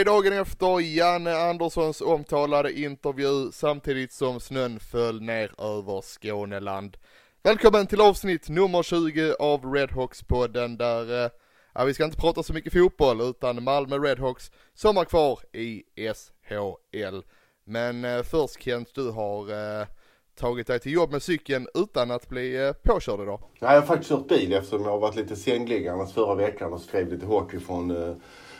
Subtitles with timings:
[0.00, 6.96] Är dagen efter Janne Anderssons omtalade intervju samtidigt som snön föll ner över Skåneland.
[7.42, 11.30] Välkommen till avsnitt nummer 20 av Redhawks-podden där, eh,
[11.74, 15.82] ja vi ska inte prata så mycket fotboll utan Malmö Redhawks som är kvar i
[15.96, 17.20] SHL.
[17.64, 19.86] Men eh, först Kent, du har eh,
[20.34, 23.40] tagit dig till jobb med cykeln utan att bli eh, påkörd idag.
[23.58, 26.80] Nej, jag har faktiskt kört bil eftersom jag har varit lite sängliggandes förra veckan och
[26.80, 28.14] skrev lite hockey från, eh,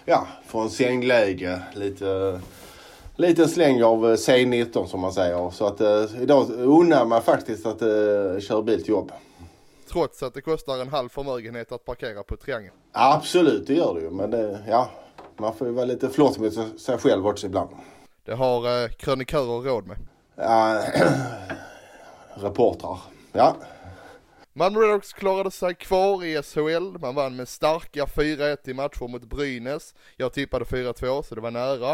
[0.05, 1.63] ja, från sängläge.
[1.75, 2.41] Lite,
[3.17, 5.51] lite släng av eh, C19 som man säger.
[5.51, 9.13] Så att eh, idag unnar mig faktiskt att eh, köra bil till jobb.
[9.93, 12.75] Trots att det kostar en halv förmögenhet att parkera på Triangeln.
[12.93, 14.11] Absolut, det gör det ju.
[14.11, 14.91] Men det, ja,
[15.37, 17.71] man får ju vara lite flott med sig själv också ibland.
[18.25, 19.97] Det har eh, krönikörer råd med.
[20.37, 20.83] Ja,
[22.35, 22.99] reportrar.
[23.33, 23.57] Ja,
[24.61, 26.99] Malmö Redhawks klarade sig kvar i SHL.
[26.99, 29.95] Man vann med starka 4-1 i matcher mot Brynäs.
[30.17, 31.93] Jag tippade 4-2 så det var nära.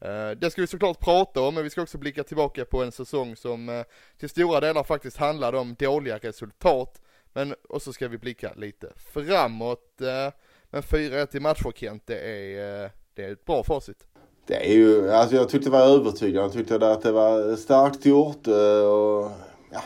[0.00, 2.92] Eh, det ska vi såklart prata om, men vi ska också blicka tillbaka på en
[2.92, 3.82] säsong som eh,
[4.18, 7.00] till stora delar faktiskt handlade om dåliga resultat.
[7.32, 10.00] Men, och så ska vi blicka lite framåt.
[10.00, 10.32] Eh,
[10.70, 14.06] men 4-1 i matcher Kent, det är, det är ett bra facit.
[14.46, 16.40] Det är ju, alltså jag tyckte det var övertygande.
[16.40, 18.46] Jag tyckte att det var starkt gjort.
[18.86, 19.82] Och, ja,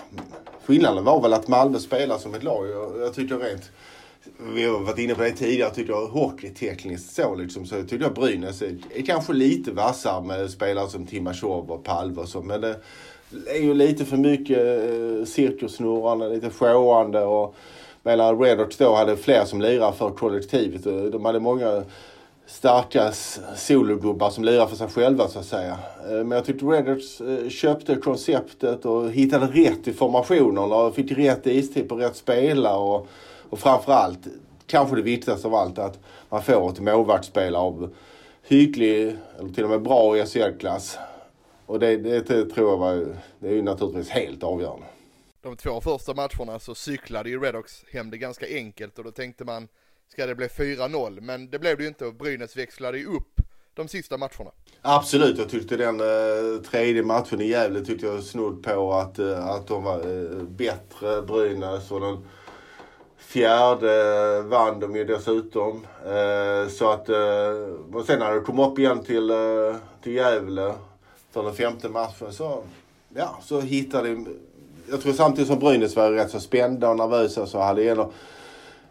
[0.65, 2.69] skillnaden var väl att Malmö spelar som ett lag.
[2.69, 3.71] Jag, jag tycker rent,
[4.55, 7.67] vi har varit inne på det tidigare, jag tycker hockeytekniskt så liksom.
[7.67, 11.85] Så jag tycker att Brynäs är, är kanske lite vassare med spelare som Timashov och
[11.85, 12.43] Palve och så.
[12.43, 12.77] Men det
[13.47, 17.57] är ju lite för mycket eh, cirkussnurrande, lite showande och
[18.03, 20.85] medan Redhawks då hade fler som lirar för kollektivet.
[21.13, 21.85] De hade många
[22.47, 23.13] starka
[23.57, 25.79] sologubbar som lirar för sig själva så att säga.
[26.05, 31.13] Eh, men jag tyckte Redders eh, köpte konceptet och hittade rätt i formationerna och fick
[31.13, 33.09] rätt istid på rätt spelare och,
[33.51, 34.19] och framförallt,
[34.67, 37.95] kanske det viktigaste av allt, att man får ett målvaktsspel av
[38.43, 40.99] hygglig, eller till och med bra i SHL-klass.
[41.67, 44.87] Och det, det, det tror jag var, det är ju naturligtvis helt avgörande.
[45.43, 49.45] De två första matcherna så cyklade ju Redox hem det ganska enkelt och då tänkte
[49.45, 49.69] man
[50.09, 53.41] ska det bli 4-0 men det blev det ju inte och Brynäs växlade ju upp
[53.75, 54.51] de sista matcherna.
[54.83, 59.47] Absolut, jag tyckte den eh, tredje matchen i Gävle tyckte jag snudd på att, eh,
[59.47, 61.91] att de var eh, bättre, Brynäs.
[61.91, 62.19] Och den
[63.19, 63.93] fjärde
[64.37, 65.87] eh, vann de ju dessutom.
[66.07, 70.75] Eh, så att, eh, och sen när de kom upp igen till, eh, till Gävle
[71.31, 72.63] för den femte matchen så,
[73.15, 74.29] ja, så hittade de,
[74.91, 78.13] jag tror samtidigt som Brynäs var rätt så spända och nervösa så hade ändå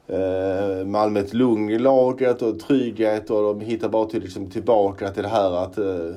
[0.08, 5.24] eh, Malmö ett lugn laget och trygghet och de hittar bara till, liksom, tillbaka till
[5.24, 6.16] det här att eh,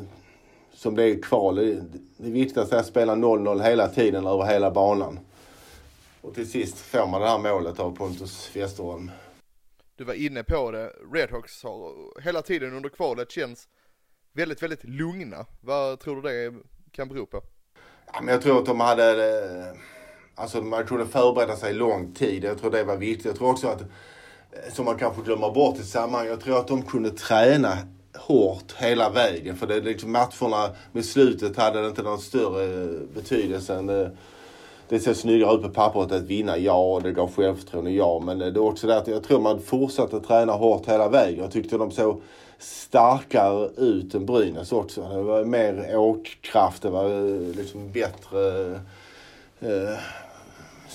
[0.72, 1.56] som det är kval.
[1.56, 1.74] Det,
[2.16, 5.18] det viktigaste är att spela 0-0 hela tiden över hela banan.
[6.20, 9.10] Och till sist får man det här målet av Pontus Westerholm.
[9.96, 13.68] Du var inne på det, Redhawks har hela tiden under kvalet känns
[14.32, 15.46] väldigt, väldigt lugna.
[15.60, 16.54] Vad tror du det
[16.92, 17.42] kan bero på?
[18.12, 19.78] Ja, men jag tror att de hade, eh,
[20.36, 22.44] alltså man kunde förbereda sig lång tid.
[22.44, 23.26] Jag tror det var viktigt.
[23.26, 26.68] Jag tror också att, eh, som man kanske glömmer bort i sammanhanget, jag tror att
[26.68, 27.78] de kunde träna
[28.16, 29.56] hårt hela vägen.
[29.56, 34.10] För det liksom matcherna med slutet hade inte någon större eh, betydelse än det,
[34.88, 38.22] det ser snyggare ut på pappret att vinna, ja, och det gav självförtroende, ja.
[38.24, 41.40] Men det är också det att jag tror man fortsatte träna hårt hela vägen.
[41.40, 42.22] Jag tyckte de såg
[42.58, 45.08] starkare ut än Brynäs också.
[45.08, 47.08] Det var mer åkkraft, det var
[47.56, 48.70] liksom bättre
[49.60, 49.98] eh,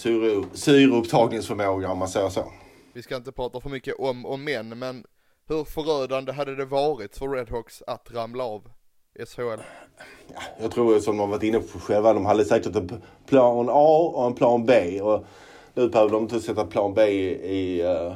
[0.01, 2.51] syre, syreupptagningsförmåga om man säger så.
[2.93, 5.03] Vi ska inte prata för mycket om och men, men
[5.47, 8.61] hur förödande hade det varit för Redhawks att ramla av
[9.27, 9.61] SHL?
[10.61, 14.11] Jag tror som de har varit inne på själva, de hade säkert en plan A
[14.15, 15.01] och en plan B.
[15.01, 15.25] Och
[15.73, 18.15] nu behöver de inte sätta plan B i, i, eh,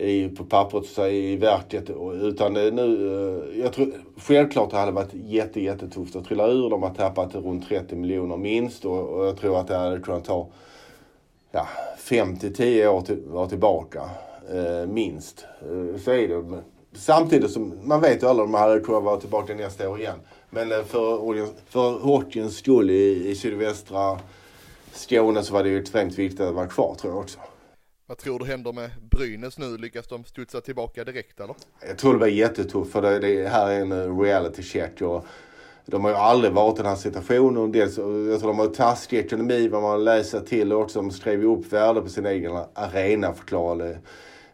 [0.00, 1.90] i, på pappret så säga, i verket.
[2.22, 3.12] Utan det nu,
[3.52, 6.70] eh, jag tror, självklart det hade varit jätte, jättetufft att trilla ur.
[6.70, 10.24] De har tappat runt 30 miljoner minst och, och jag tror att det hade kunnat
[10.24, 10.46] ta
[11.50, 11.66] ja,
[11.98, 14.00] 5-10 år till, var tillbaka.
[14.52, 15.44] Eh, minst.
[15.62, 16.42] Eh, så är det.
[16.42, 16.62] Men
[16.92, 20.18] Samtidigt som man vet ju alla om de hade kunnat vara tillbaka nästa år igen.
[20.50, 24.18] Men eh, för, för hockeyns skull i, i sydvästra
[24.92, 27.38] Skåne så var det ju extremt viktigt att vara kvar tror jag också.
[28.10, 29.76] Vad tror du händer med Brynäs nu?
[29.76, 31.54] Lyckas de studsa tillbaka direkt eller?
[31.88, 35.02] Jag tror det var jättetufft för det, det här är en eh, reality check.
[35.02, 35.26] Och
[35.86, 37.72] de har ju aldrig varit i den här situationen.
[37.72, 41.02] Dels, eh, jag tror de har taskig ekonomi vad man läser till och också.
[41.02, 43.98] De skrev ju upp värde på sin egen arena förklarade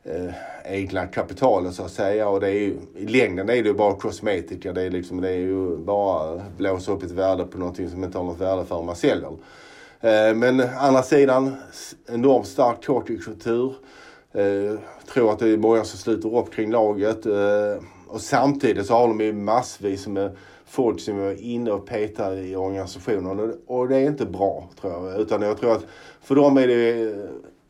[0.05, 2.29] eh, egna kapitalet så att säga.
[2.29, 4.73] Och det är ju, i längden är det ju bara kosmetika.
[4.73, 8.19] Det är, liksom, det är ju bara blåsa upp ett värde på någonting som inte
[8.19, 9.37] har något värde för man säljer.
[10.01, 11.57] Eh, men andra sidan,
[12.09, 13.75] enormt stark hockeykultur.
[14.33, 14.79] Eh,
[15.13, 17.27] tror att det är många som sluter upp kring laget.
[17.27, 22.37] Eh, och samtidigt så har de ju massvis med folk som är inne och petar
[22.37, 23.55] i organisationen.
[23.67, 25.21] Och- det är inte bra tror jag.
[25.21, 25.85] Utan jag tror att
[26.21, 27.15] för dem är det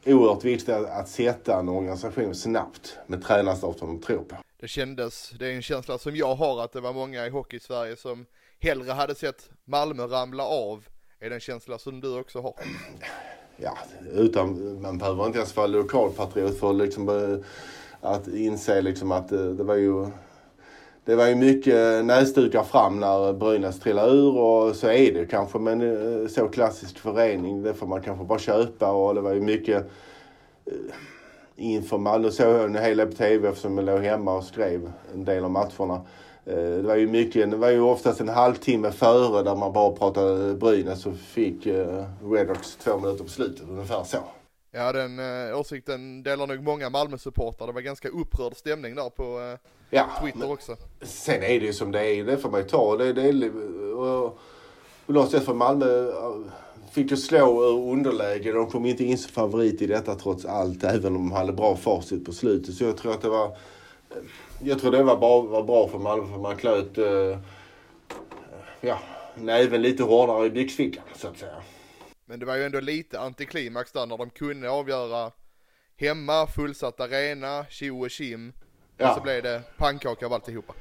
[0.06, 4.36] oerhört viktigt att, att sätta en organisation snabbt med tränarstab som de tror på.
[4.60, 7.96] Det kändes, det är en känsla som jag har att det var många i Hockey-Sverige
[7.96, 8.26] som
[8.60, 10.84] hellre hade sett Malmö ramla av.
[11.20, 12.54] Är det en känsla som du också har?
[13.56, 13.78] ja,
[14.12, 17.38] utan, man behöver inte ens vara lokalpatriot för liksom, eh,
[18.00, 20.06] att inse liksom att eh, det var ju
[21.04, 25.58] det var ju mycket näsdukar fram när Brynäs trillade ur och så är det kanske
[25.58, 29.40] men eh, så klassisk förening det får man kanske bara köpa och det var ju
[29.40, 29.90] mycket
[31.56, 34.92] inför Malmö såg jag en hel del på TV eftersom jag låg hemma och skrev
[35.14, 36.00] en del av matcherna.
[36.46, 39.90] Eh, Det var ju mycket, det var ju oftast en halvtimme före där man bara
[39.96, 44.18] pratade Brynäs och fick eh, Redhawks två minuter på slutet, ungefär så.
[44.70, 47.66] Ja den eh, åsikten delar nog många Malmö-supportrar.
[47.66, 49.22] Det var ganska upprörd stämning där på
[49.52, 49.58] eh,
[49.90, 50.76] Ja, Twitter också.
[51.02, 52.96] sen är det ju som det är, det får man ju ta.
[52.96, 53.50] Det, det är,
[53.96, 54.24] och,
[55.06, 56.12] och någonstans för Malmö
[56.92, 58.52] fick ju slå ur underläge.
[58.52, 61.76] De kom inte in som favorit i detta trots allt, även om de hade bra
[61.76, 62.74] facit på slutet.
[62.74, 63.56] Så jag tror att det var,
[64.62, 67.38] jag tror det var bra, var bra för Malmö för man klöt eh,
[68.80, 68.98] ja,
[69.34, 71.56] näven lite hårdare i byxfickan så att säga.
[72.24, 75.32] Men det var ju ändå lite antiklimax där när de kunde avgöra
[75.96, 78.52] hemma, fullsatt arena, tjo och tjim.
[78.96, 79.10] Ja.
[79.10, 80.74] Och så blev det pannkaka av alltihopa.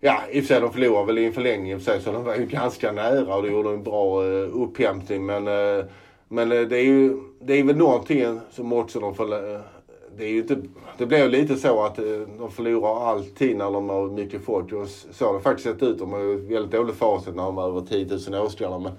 [0.00, 2.02] Ja, i och för sig de förlorade väl i en förlängning i och för sig
[2.02, 5.26] så de var ju ganska nära och de gjorde en bra uh, upphämtning.
[5.26, 5.84] Men, eh,
[6.28, 9.77] men eh, det är ju det är väl någonting som också de får...
[10.18, 10.56] det är ju inte...
[10.98, 12.04] Det ju lite så att eh,
[12.38, 14.72] de förlorar alltid när de har mycket folk.
[14.72, 15.98] Och så har det faktiskt sett ut.
[15.98, 18.80] De har ju väldigt dåligt facit när de har över 10 000 åskådare.
[18.80, 18.92] Men,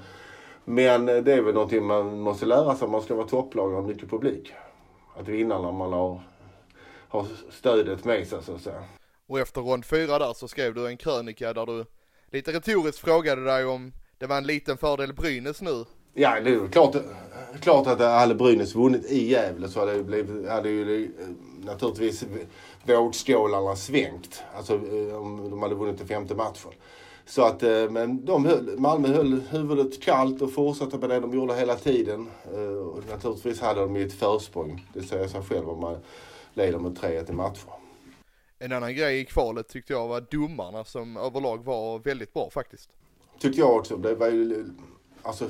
[0.65, 3.69] men eh, det är väl någonting man måste lära sig om man ska vara topplag
[3.69, 4.53] och ha mycket publik.
[5.17, 6.21] Att vinna när man har,
[7.07, 8.83] har stödet med sig så att säga.
[9.27, 11.85] Och efter rond fyra där så skrev du en krönika där du
[12.31, 15.85] lite retoriskt frågade dig om det var en liten fördel Brynäs nu.
[16.13, 16.95] Ja, det är klart,
[17.61, 21.27] klart att hade Brynäs vunnit i Gävle så hade, det blivit, hade ju eh,
[21.65, 22.23] naturligtvis
[22.83, 24.43] vågskålarna svängt.
[24.55, 26.71] Alltså eh, om de hade vunnit den femte matchen.
[27.25, 31.33] Så att, eh, men de höll, Malmö höll huvudet kallt och fortsatte med det de
[31.33, 32.27] gjorde hela tiden.
[32.93, 34.87] Och naturligtvis hade de ju ett försprång.
[34.93, 35.97] Det säger sig själv om man
[36.53, 37.69] leder med 3-1 i matcher.
[38.59, 42.89] En annan grej i kvalet tyckte jag var domarna som överlag var väldigt bra faktiskt.
[43.39, 43.97] Tyckte jag också.
[43.97, 44.65] Det var ju,
[45.21, 45.49] alltså,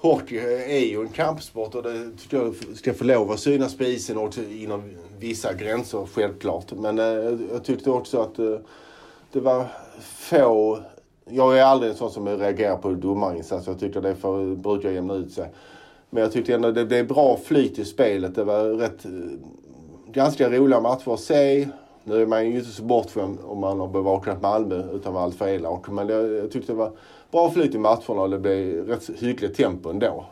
[0.00, 3.84] hockey är ju en kampsport och det tycker jag ska få lov att synas på
[3.84, 4.82] isen och inom
[5.18, 6.72] vissa gränser självklart.
[6.72, 8.56] Men eh, jag tyckte också att eh,
[9.32, 9.66] det var
[10.00, 10.78] få
[11.32, 13.72] jag är aldrig en sån som reagerar på domarinsatser.
[13.72, 15.50] Jag tycker det för, brukar jämna ut sig.
[16.10, 18.34] Men jag tyckte ändå det blev bra flyt i spelet.
[18.34, 19.10] Det var rätt, eh,
[20.12, 21.68] ganska roliga matcher att se.
[22.04, 25.34] Nu är man ju inte så bortskämd om man har bevakat Malmö utan var allt
[25.34, 25.88] för elak.
[25.88, 26.92] Men jag, jag tyckte det var
[27.30, 30.26] bra flyt i matcherna och det blev rätt hyggligt tempo ändå.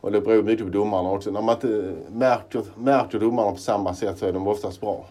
[0.00, 1.30] Och det beror mycket på domarna också.
[1.30, 5.06] När man inte märker, märker domarna på samma sätt så är de oftast bra.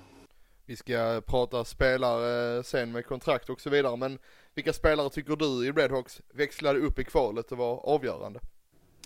[0.66, 4.20] Vi ska prata spelare sen med kontrakt och så vidare, men
[4.56, 8.40] vilka spelare tycker du i Redhawks växlade upp i kvalet och var avgörande?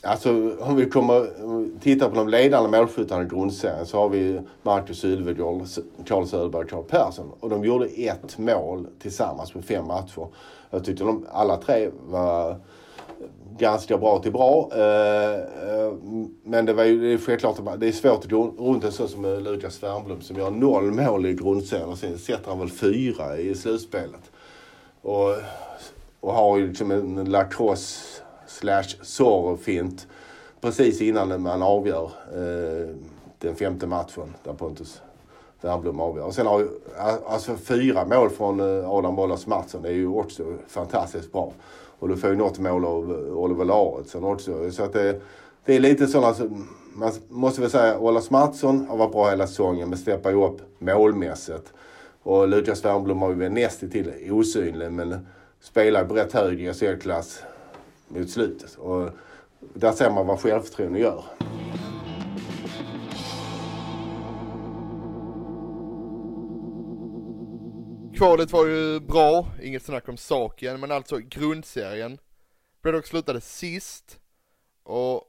[0.06, 1.28] Alltså om vi kommer
[1.80, 5.64] titta på de ledande målskyttarna i grundserien så har vi Marcus Sylvegård,
[6.06, 7.32] Carl Söderberg och Carl Persson.
[7.40, 10.28] Och de gjorde ett mål tillsammans på fem matcher.
[10.70, 12.60] Jag tyckte de alla tre var
[13.58, 14.70] ganska bra till bra.
[14.76, 15.34] Eh,
[15.70, 15.94] eh,
[16.44, 18.92] men det var ju det är självklart att det är svårt att gå runt en
[18.92, 22.60] sån som eh, Lukas Wernbloom som gör noll mål i grundserien och sen sätter han
[22.60, 24.32] väl fyra i slutspelet.
[25.02, 25.36] Och,
[26.20, 28.23] och har ju liksom en lacrosse
[28.54, 30.08] slash sorrowfint
[30.62, 32.96] precis innan man avgör eh,
[33.40, 35.02] den femte matchen där Pontus
[35.62, 36.26] Wernbloom avgör.
[36.26, 36.68] Och sen har ju
[37.26, 39.82] alltså fyra mål från eh, Adam Bollas Mattsson.
[39.82, 41.54] Det är ju också fantastiskt bra.
[42.00, 44.72] Och du får ju något mål av eh, Oliver Lauritzen också.
[44.72, 45.22] Så att det,
[45.66, 49.48] det är lite sådana som, man måste väl säga Olas Mattsson har varit bra hela
[49.48, 51.74] säsongen men steppar ju upp målmässigt.
[52.24, 55.28] Och Lukas Wernbloom har ju varit nästintill osynlig men
[55.62, 57.44] spela på rätt hög i SHL-klass
[58.14, 58.76] mot slutet.
[58.76, 59.10] Och
[59.74, 61.24] där ser man vad självförtroende gör.
[68.18, 72.18] Kvalet var ju bra, inget snack om saken, men alltså grundserien.
[72.84, 74.20] Redhawks slutade sist
[74.84, 75.22] och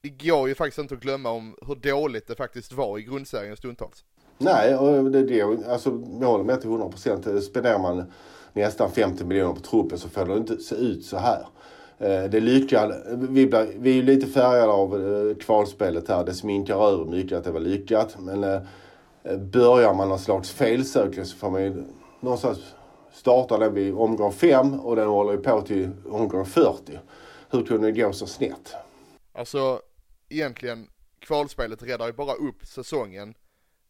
[0.00, 3.56] det går ju faktiskt inte att glömma om hur dåligt det faktiskt var i grundserien
[3.56, 4.04] stundtals.
[4.38, 5.68] Nej, och det är det.
[5.68, 5.90] Alltså,
[6.20, 7.44] jag håller med till 100 procent.
[7.44, 8.12] Spenderar man
[8.52, 11.46] nästan 50 miljoner på truppen så får det inte se ut så här.
[11.98, 16.24] Eh, det lyckade, vi, blir, vi är ju lite färgade av eh, kvalspelet här.
[16.24, 18.16] Det sminkar över mycket att det var lyckat.
[18.20, 18.60] Men eh,
[19.38, 21.84] börjar man någon slags felsökning så får man ju
[22.20, 22.58] någonstans
[23.12, 26.98] starta den vid omgång 5 och den håller ju på till omgång 40.
[27.50, 28.74] Hur kunde det gå så snett?
[29.32, 29.82] Alltså
[30.28, 33.34] egentligen, kvalspelet räddar ju bara upp säsongen.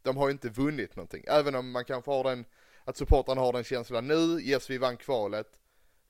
[0.02, 2.44] De har ju inte vunnit någonting, även om man kanske har den,
[2.84, 5.46] att supportrarna har den känslan nu, yes vi vann kvalet.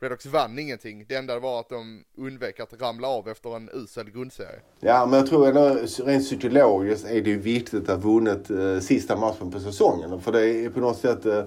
[0.00, 4.10] Redox vann ingenting, det enda var att de undvek att ramla av efter en usel
[4.10, 4.60] grundserie.
[4.80, 8.78] Ja, men jag tror ändå rent psykologiskt är det ju viktigt att ha vunnit eh,
[8.80, 10.20] sista matchen på säsongen.
[10.20, 11.38] För det är på något sätt, eh,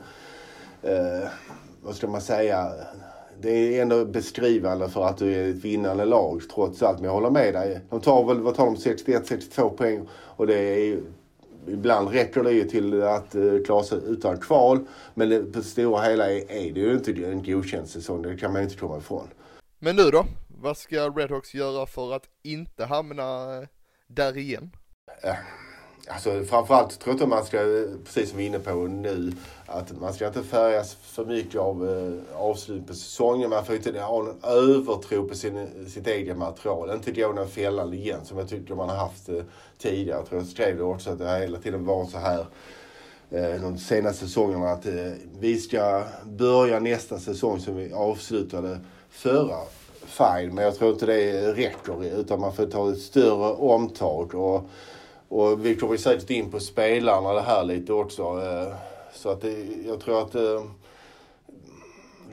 [0.82, 1.30] eh,
[1.82, 2.72] vad ska man säga,
[3.42, 6.98] det är ändå beskrivande för att du är ett vinnande lag trots allt.
[6.98, 7.80] Men jag håller med dig.
[7.90, 11.04] De tar väl, vad tar de, 61-62 poäng och det är ju
[11.68, 14.80] Ibland räcker det ju till att klara sig utan kval.
[15.14, 18.22] Men det, på det stora hela är, är det ju inte en godkänd säsong.
[18.22, 19.28] Det kan man inte komma ifrån.
[19.80, 20.26] Men nu då?
[20.62, 23.68] Vad ska Redhawks göra för att inte hamna eh,
[24.08, 24.72] där igen?
[26.14, 27.58] Alltså framförallt tror jag inte man ska,
[28.06, 29.32] precis som vi är inne på nu,
[29.66, 33.50] att man ska inte färgas för mycket av eh, avslut på säsongen.
[33.50, 36.92] Man får inte ha en övertro på sin, sitt eget material.
[36.92, 39.44] Inte gå den fällan igen som jag tycker man har haft eh,
[39.78, 40.18] tidigare.
[40.18, 42.46] Jag tror jag skrev det också att det hela tiden varit så här
[43.30, 49.58] eh, de senaste säsongerna att eh, vi ska börja nästa säsong som vi avslutade förra.
[50.06, 54.36] Fine, men jag tror inte det räcker utan man får ta ett större omtag.
[54.36, 54.70] Och,
[55.32, 58.22] och vi kommer säkert in på spelarna det här lite också.
[58.24, 58.76] eh,
[59.14, 60.64] Så att det, jag tror att eh,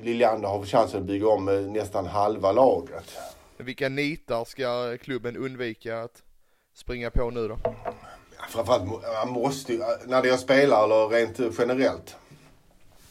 [0.03, 3.17] Liljander har chansen att bygga om eh, nästan halva lagret.
[3.57, 6.23] Vilka nitar ska klubben undvika att
[6.75, 7.59] springa på nu då?
[7.65, 8.85] Ja, Framförallt,
[9.25, 12.17] man måste ju, när det är spelare eller rent generellt.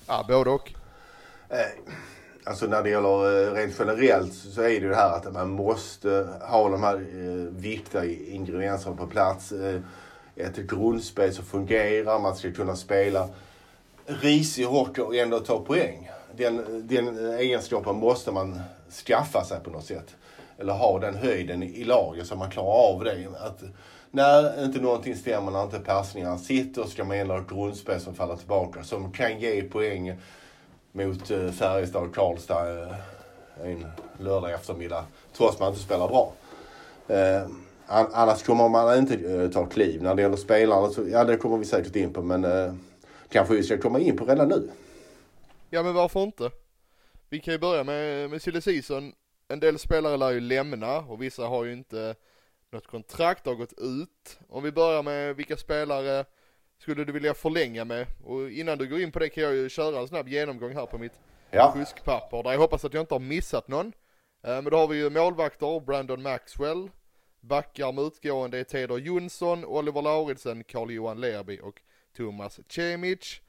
[0.07, 0.73] Ja, både och.
[1.49, 1.57] Eh,
[2.47, 5.49] Alltså när det gäller eh, rent generellt så är det ju det här att man
[5.49, 9.51] måste ha de här eh, viktiga ingredienserna på plats.
[9.51, 9.81] Eh,
[10.35, 13.29] ett grundspel som fungerar, man ska kunna spela
[14.05, 16.09] risig hockey och ändå ta poäng.
[16.35, 18.61] Den, den egenskapen måste man
[19.05, 20.15] skaffa sig på något sätt.
[20.57, 23.27] Eller ha den höjden i laget så man klarar av det.
[23.39, 23.63] Att
[24.11, 28.15] när inte någonting stämmer, när inte passningarna sitter, ska man ändå ha ett grundspel som
[28.15, 28.83] faller tillbaka.
[28.83, 30.17] Som kan ge poäng
[30.91, 32.95] mot eh, Färjestad och Karlstad eh,
[33.63, 33.85] en
[34.19, 35.05] lördag eftermiddag.
[35.33, 36.33] Trots att man inte spelar bra.
[37.07, 37.49] Eh,
[37.87, 40.03] annars kommer man inte ta kliv.
[40.03, 42.45] När det gäller spelarna så, ja det kommer vi säkert in på men
[43.29, 44.69] kanske vi ska komma in på redan nu.
[45.69, 46.51] Ja men varför inte?
[47.29, 49.13] Vi kan ju börja med, med silly season.
[49.47, 52.15] En del spelare lär ju lämna och vissa har ju inte
[52.71, 54.39] något kontrakt, har gått ut.
[54.49, 56.25] Om vi börjar med vilka spelare
[56.77, 58.07] skulle du vilja förlänga med?
[58.23, 60.85] Och innan du går in på det kan jag ju köra en snabb genomgång här
[60.85, 61.19] på mitt
[61.51, 63.87] Ja, fuskpapper där jag hoppas att jag inte har missat någon.
[64.43, 66.89] Eh, Men då har vi ju målvakter, Brandon Maxwell.
[67.41, 71.81] Backar med utgående är Teodor Jonsson, Oliver Lauridsen, Carl-Johan Lerby och
[72.17, 73.41] Thomas Cemic.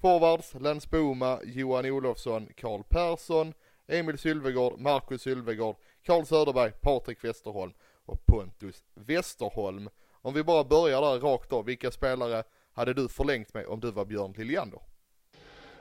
[0.00, 3.54] Forwards, Lens Boma, Johan Olofsson, Karl Persson,
[3.88, 7.72] Emil Sylvegård, Marcus Sylvegård, Karl Söderberg, Patrik Westerholm
[8.06, 9.88] och Pontus Westerholm.
[10.12, 12.44] Om vi bara börjar där rakt av, vilka spelare
[12.76, 14.80] hade du förlängt med om du var Björn Liljander?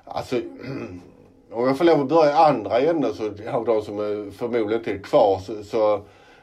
[0.05, 0.35] alltså
[1.51, 4.73] om jag får lov att börja i andra änden så av de som är förmodligen
[4.73, 5.95] inte är kvar så, så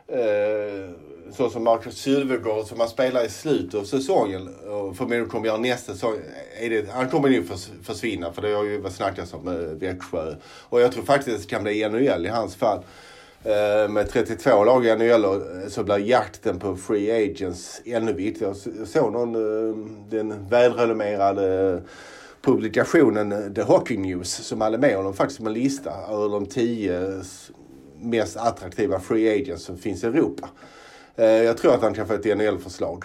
[0.07, 0.91] eh,
[1.33, 5.59] så som Marcus Sylvegård som han spelar i slutet av säsongen och förmodligen kommer göra
[5.59, 6.17] nästa säsong.
[6.61, 7.45] Är det, han kommer ju
[7.83, 10.35] försvinna för det har ju varit snackas om eh, Växjö.
[10.45, 12.83] Och jag tror faktiskt att det kan bli NHL i hans fall.
[13.45, 18.55] Eh, med 32 lag i NHL eh, så blir jakten på free agents ännu viktigare.
[18.79, 19.77] Jag såg någon, eh,
[20.11, 21.83] den välrenommerade
[22.43, 27.23] publikationen The Hockey News som hade med honom faktiskt som en lista över de tio
[28.01, 30.49] mest attraktiva free agents som finns i Europa.
[31.17, 33.05] Jag tror att han kan få ett NHL-förslag.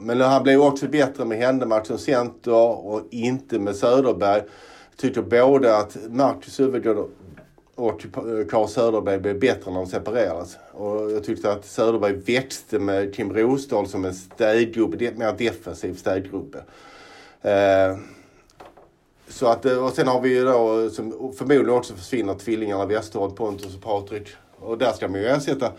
[0.00, 4.42] Men han blev också bättre med Händemark som center och inte med Söderberg.
[4.90, 7.10] Jag tycker både att Marcus Hufvudgård
[7.78, 10.56] och typ, eh, Carl Söderberg blev bättre när de separerades.
[10.72, 15.94] Och jag tyckte att Söderberg växte med Kim Rosdahl som en städgubbe, en mer defensiv
[15.94, 16.58] städgubbe.
[17.42, 17.96] Eh,
[19.30, 23.34] Så att, eh, och sen har vi ju då som förmodligen också försvinner tvillingarna Westerholm,
[23.34, 24.28] Pontus och Patrik.
[24.60, 25.72] Och där ska man ju ersätta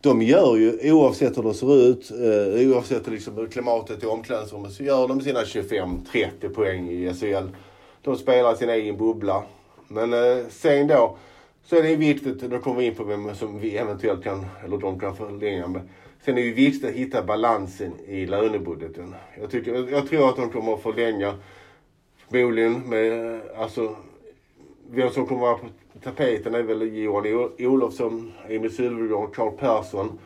[0.00, 4.72] de gör ju, oavsett hur det ser ut, eh, oavsett liksom hur klimatet i omklädningsrummet,
[4.72, 7.48] så gör de sina 25-30 poäng i SHL.
[8.02, 9.42] De spelar sin egen bubbla.
[9.88, 11.16] Men eh, sen då,
[11.64, 14.78] så är det viktigt, då kommer vi in på vem som vi eventuellt kan, eller
[14.78, 15.88] de kan förlänga med.
[16.24, 19.14] Sen är det viktigt att hitta balansen i lönebudgeten.
[19.40, 21.34] Jag, tycker, jag tror att de kommer att förlänga
[22.28, 23.96] förmodligen med, alltså,
[24.90, 30.18] vem som kommer att vara på tapeten är väl Johan Olofsson, Emil Sylvegård, Carl Persson.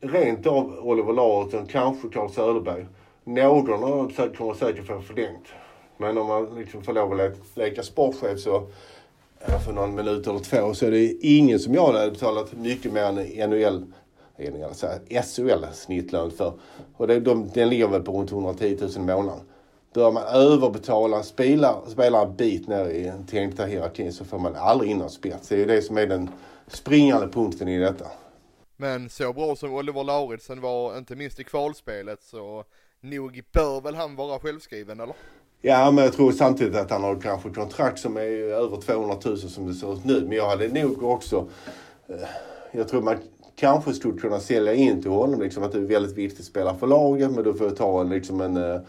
[0.00, 2.86] Rent av Oliver Larsson, kanske Carl Söderberg.
[3.24, 5.46] Någon av dem kommer säkert få förlängt.
[5.96, 8.66] Men om man liksom får lov att leka sportchef så
[9.64, 13.02] för någon minut eller två så är det ingen som jag hade betalat mycket mer
[13.02, 13.84] än NHL
[14.64, 16.52] alltså SHL snittlön för.
[16.96, 19.40] Och det, de, den ligger väl på runt 110 000 i månaden.
[19.94, 24.56] Bör man överbetala spelare, spelare en bit ner i den tänkta hierarkin så får man
[24.56, 25.48] aldrig in någon spets.
[25.48, 26.30] Det är ju det som är den
[26.66, 28.06] springande punkten i detta.
[28.76, 32.64] Men så bra som Oliver Lauritsen var, inte minst i kvalspelet, så
[33.00, 35.14] nog bör väl han vara självskriven eller?
[35.62, 38.20] Ja, men jag tror samtidigt att han har kanske kontrakt som är
[38.52, 40.20] över 200 000 som det ser ut nu.
[40.20, 41.48] Men jag hade nog också,
[42.08, 42.14] eh,
[42.72, 43.16] jag tror man
[43.56, 46.74] kanske skulle kunna sälja in till honom liksom att det är väldigt viktigt att spela
[46.74, 48.80] för laget men du får ta en, liksom en eh,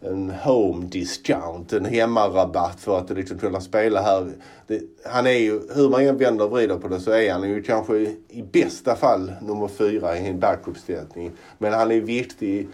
[0.00, 4.32] en home discount, en hemmarabatt för att liksom kunna spela här.
[4.66, 7.48] Det, han är ju, hur man än vänder och vrider på det så är han
[7.48, 11.30] ju kanske i, i bästa fall nummer fyra i en backuppställning.
[11.58, 12.68] Men han är viktig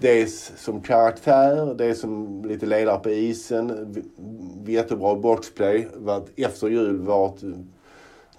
[0.00, 3.94] dels som karaktär, dels som lite ledare på isen,
[4.66, 5.88] jättebra boxplay.
[6.36, 7.42] Efter jul varit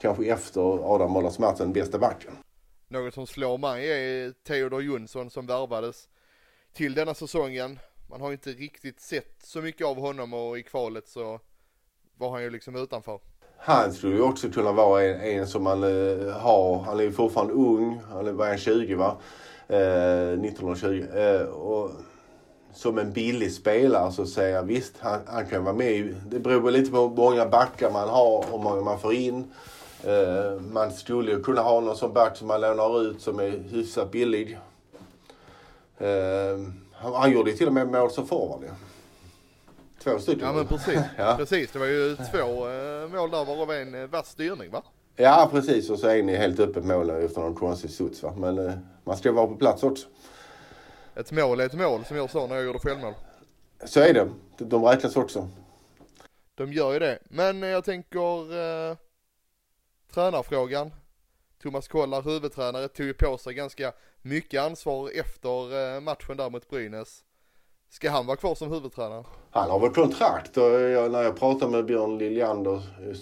[0.01, 2.31] kanske efter Adam Mollers matchen bästa backen.
[2.87, 6.09] Något som slår mig är Theodor Jonsson som värvades
[6.73, 7.79] till denna säsongen
[8.13, 11.39] man har inte riktigt sett så mycket av honom och i kvalet så
[12.17, 13.19] var han ju liksom utanför.
[13.57, 16.79] Han skulle ju också kunna vara en, en som man eh, har.
[16.79, 18.01] Han är ju fortfarande ung.
[18.11, 19.17] Han är bara 20 va?
[19.67, 21.05] Eh, 1920.
[21.15, 21.91] Eh, och
[22.73, 26.15] som en billig spelare så säger jag visst, han, han kan vara med.
[26.27, 29.51] Det beror lite på hur många backar man har och hur många man får in.
[30.03, 33.63] Eh, man skulle ju kunna ha någon som back som man lånar ut som är
[33.71, 34.59] hyfsat billig.
[35.97, 36.59] Eh,
[36.91, 38.63] han gjorde ju till och med mål som forward
[40.03, 40.47] Två stycken.
[40.47, 40.99] Ja men precis.
[41.17, 41.35] ja.
[41.37, 41.71] precis.
[41.71, 42.47] Det var ju två
[43.17, 44.83] mål där varav en vass styrning va?
[45.15, 48.33] Ja precis och så en i helt öppet mål efter någon konstig studs va.
[48.37, 48.73] Men äh,
[49.03, 50.07] man ska vara på plats också.
[51.15, 53.13] Ett mål är ett mål som jag sa när jag gjorde självmål.
[53.85, 54.29] Så är det.
[54.57, 55.49] De räknas också.
[56.55, 57.19] De gör ju det.
[57.23, 58.57] Men jag tänker
[58.89, 58.97] eh,
[60.13, 60.91] tränarfrågan.
[61.61, 66.69] Thomas Kollar, huvudtränare, tog ju på sig ganska mycket ansvar efter eh, matchen där mot
[66.69, 67.23] Brynäs.
[67.93, 69.23] Ska han vara kvar som huvudtränare?
[69.51, 72.81] Han har väl kontrakt och jag, när jag pratade med Björn Liljander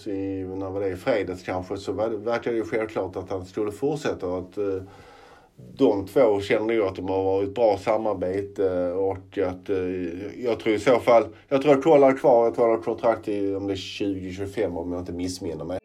[0.10, 3.71] i, när var det, i fredags kanske så det, verkade det självklart att han skulle
[3.71, 4.27] fortsätta.
[4.27, 4.84] Och att, eh,
[5.77, 9.77] de två känner ju att de har varit bra samarbete och att eh,
[10.43, 12.84] jag tror i så fall, jag tror att Kolla är kvar, jag tror han har
[12.84, 15.79] kontrakt i om det är 2025 om jag inte missminner mig.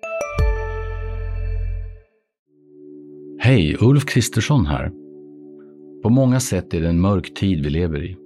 [3.38, 4.90] Hej, Ulf Kristersson här.
[6.02, 8.25] På många sätt är det en mörk tid vi lever i.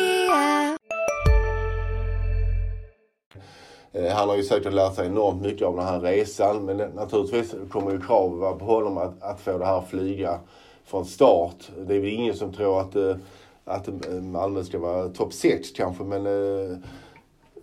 [3.93, 7.55] Eh, han har ju säkert lärt sig enormt mycket av den här resan men naturligtvis
[7.71, 10.39] kommer ju krav på honom att, att få det här att flyga
[10.85, 11.69] från start.
[11.77, 13.15] Det är väl ingen som tror att, eh,
[13.65, 16.23] att eh, Malmö ska vara topp 6 kanske men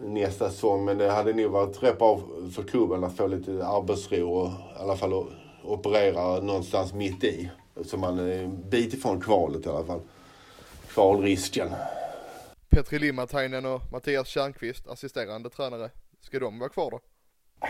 [0.00, 0.84] nästa säsong.
[0.84, 2.20] Men det hade nog varit rätt bra
[2.54, 5.24] för klubben att få lite arbetsro och i alla fall
[5.64, 7.50] operera någonstans mitt i.
[7.84, 10.00] Så man är en bit ifrån kvalet i alla fall.
[10.88, 11.68] Kvalrisken.
[12.68, 15.90] Petri Limatainen och Mattias Kärnqvist, assisterande tränare.
[16.28, 17.00] Ska de vara kvar då?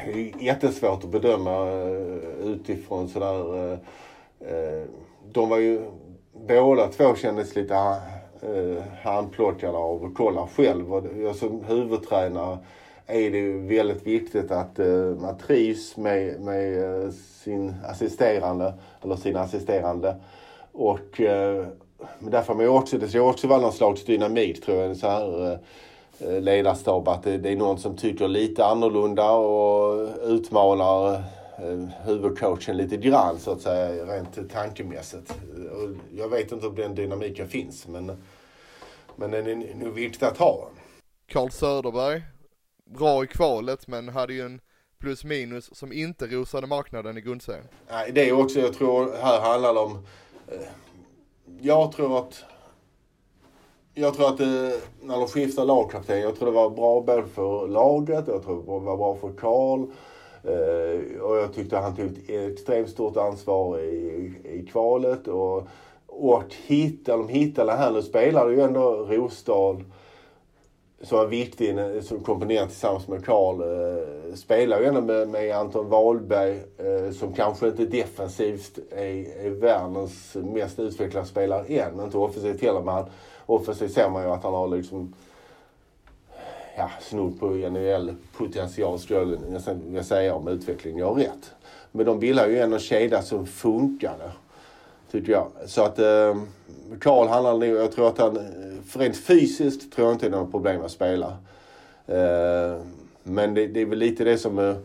[0.06, 3.78] Det är jättesvårt att bedöma eh, utifrån sådär eh,
[4.40, 4.84] eh,
[5.32, 5.90] de var ju
[6.48, 7.74] båda två kändes lite
[9.02, 10.94] handplockade av Kolla själv.
[10.94, 12.58] Och jag som huvudtränare
[13.06, 14.78] är det ju väldigt viktigt att
[15.20, 20.16] man trivs med, med sin assisterande eller sina assisterande.
[20.72, 21.20] Och
[22.18, 24.96] men därför man också, det ska också vara någon slags dynamik tror jag.
[24.96, 25.58] Så här,
[26.20, 31.14] ledarstab att det, det är någon som tycker lite annorlunda och utmanar
[31.58, 35.34] eh, huvudcoachen lite grann så att säga rent tankemässigt.
[36.16, 38.22] Jag vet inte om den dynamiken finns men,
[39.16, 40.68] men den är nog viktig att ha.
[41.26, 42.22] Carl Söderberg,
[42.84, 44.60] bra i kvalet men hade ju en
[44.98, 47.68] plus minus som inte rosade marknaden i grundserien.
[47.90, 50.06] Nej, det är också, jag tror här handlar det om...
[50.48, 50.58] Eh,
[51.60, 52.44] jag tror att...
[54.00, 57.68] Jag tror att det, när de skiftar lagkapten, jag tror det var bra både för
[57.68, 59.80] laget, jag tror det var bra för Karl.
[60.44, 65.28] Eh, och jag tyckte han tog ett extremt stort ansvar i, i kvalet.
[65.28, 65.68] Och,
[66.06, 69.84] och hitta, de hittade här, nu spelade ju ändå Rosdahl
[71.02, 73.60] som var viktig som komponent tillsammans med Karl.
[73.60, 79.50] Eh, spelar ju ändå med, med Anton Wahlberg eh, som kanske inte defensivt är, är
[79.50, 82.00] världens mest utvecklade spelare än.
[82.00, 83.04] Inte offensivt heller men
[83.48, 85.14] offensivt ser man ju att han har liksom
[86.76, 89.26] ja, snudd på generell potential skulle jag
[89.84, 91.54] vilja säga om utvecklingen gör rätt.
[91.92, 94.30] Men de bildar ju ändå en kedja som funkade.
[95.10, 95.46] Tycker jag.
[95.66, 96.36] Så att eh,
[97.00, 98.38] Karl handlar nog, jag tror att han,
[98.92, 101.36] rent fysiskt tror jag inte det är något problem att spela.
[102.06, 102.82] Eh,
[103.22, 104.76] men det, det, är väl lite det som, eh,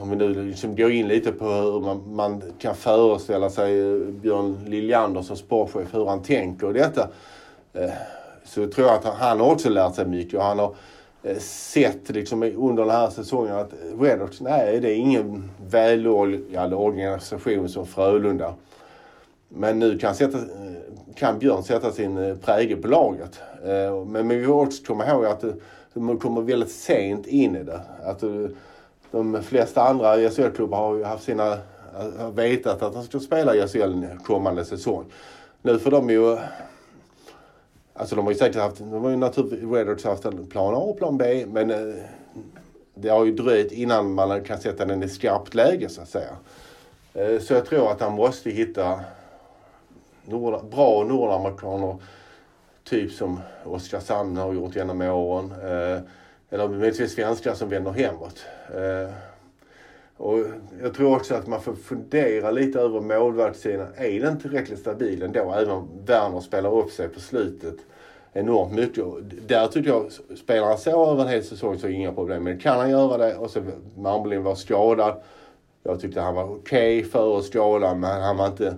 [0.00, 3.96] om vi nu liksom går in lite på hur man, man kan föreställa sig eh,
[3.96, 7.08] Björn Liljander som sportchef, hur han tänker och detta.
[7.74, 7.90] Eh,
[8.44, 10.74] så tror jag att han, har också lärt sig mycket och han har
[11.22, 17.68] eh, sett liksom under den här säsongen att Redox, nej det är ingen väloljad organisation
[17.68, 18.54] som Frölunda.
[19.48, 20.44] Men nu kan, sätta, eh,
[21.16, 23.40] kan Björn sätta sin prägel på laget.
[24.06, 25.44] Men vi får också komma ihåg att
[25.94, 27.80] de kommer väldigt sent in i det.
[28.04, 28.22] Att
[29.10, 31.58] de flesta andra SHL-klubbar har ju haft sina,
[32.18, 35.04] har vetat att de ska spela i SHL kommande säsong.
[35.62, 36.38] Nu får de ju
[37.94, 40.98] Alltså de har ju säkert haft, de har ju naturligtvis haft en plan A och
[40.98, 41.94] plan B men eh,
[42.94, 46.36] det har ju dröjt innan man kan sätta den i skarpt läge så att säga.
[47.14, 49.00] Eh, så jag tror att han måste hitta
[50.24, 51.96] nord, bra nordamerikaner.
[52.84, 55.52] Typ som Oskarshamn har gjort genom åren.
[55.62, 56.00] Eh,
[56.50, 58.44] eller möjligtvis svenskar som vänder hemåt.
[58.74, 59.14] Eh,
[60.22, 60.38] och
[60.82, 63.86] jag tror också att man får fundera lite över målvaktssidan.
[63.96, 65.52] Är den tillräckligt stabil ändå?
[65.52, 67.74] Även om Werner spelar upp sig på slutet
[68.32, 69.04] enormt mycket.
[69.48, 72.44] Där tycker jag, spelar han så över en hel säsong så är det inga problem.
[72.44, 73.62] Men kan han göra det och så
[73.96, 75.14] Marmelin var skadad.
[75.82, 78.76] Jag tyckte han var okej okay före skadan men han var inte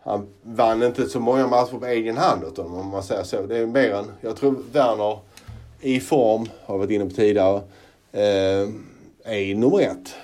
[0.00, 3.46] han vann inte så många matcher på egen hand utan om man säger så.
[3.46, 5.18] Det är mer än, jag tror Werner
[5.80, 7.60] i form, har varit inne på tidigare,
[8.12, 8.68] eh,
[9.24, 10.14] är nummer ett.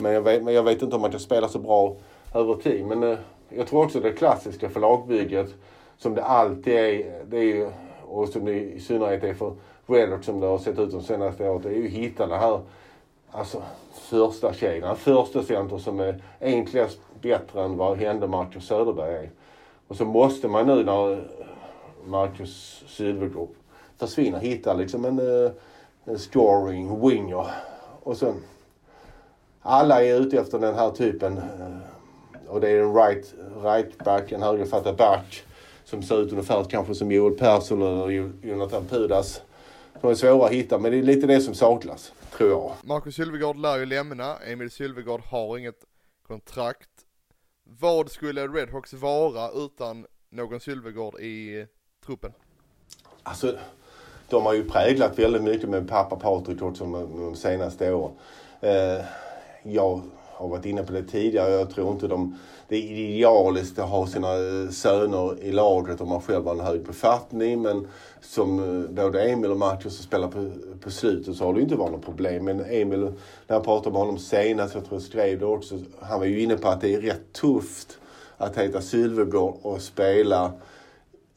[0.00, 1.96] Men jag, vet, men jag vet inte om man kan spela så bra
[2.34, 2.86] över tid.
[2.86, 5.54] Men eh, jag tror också det klassiska för lagbygget
[5.98, 7.70] som det alltid är, det är ju,
[8.08, 9.52] och som det i synnerhet är för
[9.86, 12.36] Redhawk som det har sett ut de senaste åren, det är ju att hitta det
[12.36, 12.60] här
[13.30, 19.30] alltså, första kedjan, första center som är enklast bättre än vad hände Marcus Söderberg är.
[19.88, 21.18] Och så måste man nu när eh,
[22.04, 23.54] Marcus Sylvegrupp
[23.96, 25.50] försvinner hitta liksom en, eh,
[26.04, 27.46] en scoring winger.
[28.02, 28.34] Och sen
[29.62, 31.38] alla är ute efter den här typen.
[31.38, 35.44] Eh, och det är en right, right back, en högerfattad back
[35.84, 38.10] som ser ut ungefär kanske som Joel Persson eller
[38.42, 39.42] Jonathan Pudas.
[40.00, 42.72] De är svåra att hitta men det är lite det som saknas, tror jag.
[42.82, 45.84] Marcus Sylvegård lär ju lämna, Emil Sylvegård har inget
[46.26, 46.90] kontrakt.
[47.64, 51.66] Vad skulle Redhawks vara utan någon Sylvegård i
[52.06, 52.32] truppen?
[53.22, 53.58] Alltså,
[54.28, 58.14] de har ju präglat väldigt mycket med pappa Patrik också de senaste åren.
[58.60, 59.04] Eh,
[59.72, 60.02] jag
[60.38, 61.52] har varit inne på det tidigare.
[61.52, 66.08] Jag tror inte de, det är idealiskt att ha sina eh, söner i laget om
[66.08, 67.62] man själv har en hög befattning.
[67.62, 67.86] Men
[68.20, 70.50] som eh, både Emil och Marcus som spelar på,
[70.80, 72.44] på slutet så har det inte varit något problem.
[72.44, 76.18] Men Emil, när jag pratade med honom senast, jag tror jag skrev det också, han
[76.18, 77.98] var ju inne på att det är rätt tufft
[78.36, 80.52] att heta Sylvegård och spela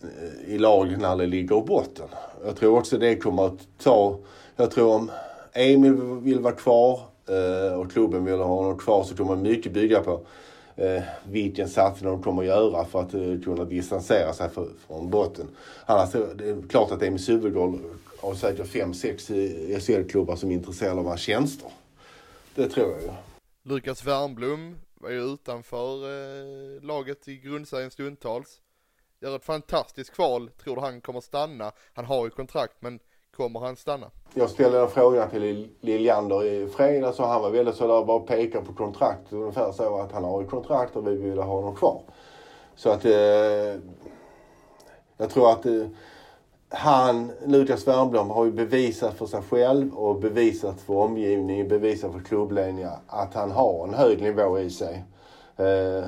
[0.03, 2.07] eh, i lag när det ligger i botten.
[2.45, 4.17] Jag tror också det kommer att ta,
[4.55, 5.11] jag tror om
[5.53, 10.01] Emil vill vara kvar Eh, och klubben vill ha honom kvar så kommer mycket bygga
[10.01, 10.21] på
[10.75, 15.09] eh, vilken satsning de kommer att göra för att eh, kunna distansera sig för, från
[15.09, 15.47] botten.
[15.85, 17.79] Annars är klart att Emil Sylvegård
[18.21, 21.71] har säkert fem, sex eh, SHL-klubbar som är intresserade av hans tjänster.
[22.55, 23.09] Det tror jag ju.
[23.63, 28.61] Lukas Wernblom var ju utanför eh, laget i grundserien stundtals.
[29.21, 31.71] Gör ett fantastiskt kval, tror du han kommer stanna?
[31.93, 32.99] Han har ju kontrakt men
[33.41, 34.07] Kommer han stanna?
[34.33, 38.65] Jag ställde en fråga till Liljander i fredags och han var väldigt sådär bara pekade
[38.65, 39.33] på kontrakt.
[39.33, 42.01] Ungefär så att han har ett kontrakt och vi vill ha honom kvar.
[42.75, 43.11] Så att eh,
[45.17, 45.85] jag tror att eh,
[46.69, 52.19] han, Lukas Wernbloom, har ju bevisat för sig själv och bevisat för omgivningen, bevisat för
[52.19, 55.03] klubbledningen att han har en hög nivå i sig.
[55.57, 56.05] Eh,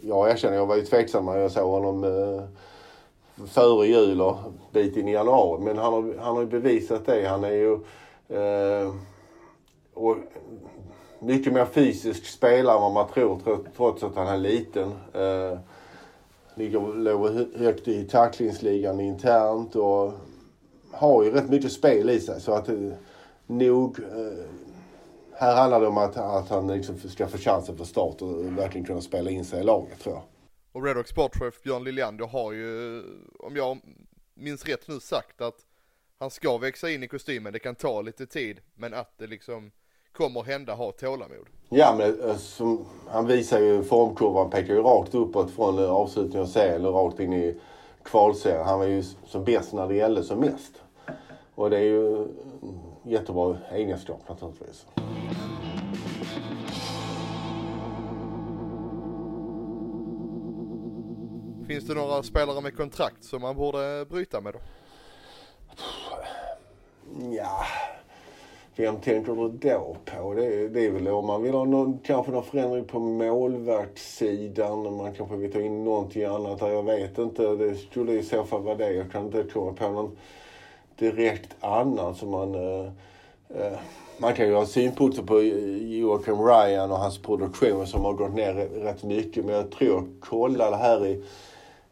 [0.00, 2.42] jag erkänner, jag var ju tveksam när jag såg honom eh,
[3.46, 4.36] före jul och
[4.72, 5.60] bit in i januari.
[5.62, 7.28] Men han har, han har ju bevisat det.
[7.28, 7.72] Han är ju
[8.28, 8.94] eh,
[9.94, 10.16] och
[11.18, 13.40] mycket mer fysisk spelare än vad man tror
[13.76, 14.92] trots att han är liten.
[15.12, 15.58] Eh,
[16.54, 20.12] ligger låg högt i tacklingsligan internt och
[20.90, 22.40] har ju rätt mycket spel i sig.
[22.40, 22.74] Så att eh,
[23.46, 23.98] nog...
[23.98, 24.44] Eh,
[25.32, 28.86] här handlar det om att, att han liksom ska få chansen för start och verkligen
[28.86, 30.22] kunna spela in sig i laget tror jag.
[30.72, 33.02] Och Red sportchef Björn Liljander har ju,
[33.38, 33.78] om jag
[34.34, 35.66] minns rätt nu, sagt att
[36.18, 39.70] han ska växa in i kostymen, det kan ta lite tid, men att det liksom
[40.12, 41.46] kommer hända, ha tålamod.
[41.68, 46.42] Ja, men eh, som, han visar ju formkurvan, pekar ju rakt uppåt från eh, avslutningen
[46.42, 47.60] av serien och rakt in i
[48.02, 48.64] kvalserien.
[48.64, 50.82] Han var ju som bäst när det gällde som mest.
[51.54, 52.28] Och det är ju mm,
[53.04, 54.86] jättebra egenskap naturligtvis.
[61.70, 64.58] Finns det några spelare med kontrakt som man borde bryta med då?
[67.36, 67.64] Ja,
[68.76, 70.34] vem tänker du då på?
[70.34, 74.96] Det, det är väl om man vill ha någon, kanske någon förändring på målvaktssidan.
[74.96, 76.68] Man kanske vill ta in någonting annat där.
[76.68, 77.42] Jag vet inte.
[77.42, 78.92] Det skulle i så fall vara det.
[78.92, 80.16] Jag kan inte komma på någon
[80.98, 82.54] direkt annan som man...
[82.54, 82.86] Eh,
[83.48, 83.78] eh,
[84.18, 88.54] man kan ju ha synpunkter på Joakim Ryan och hans produktion som har gått ner
[88.54, 89.44] rätt mycket.
[89.44, 91.24] Men jag tror, kolla det här i,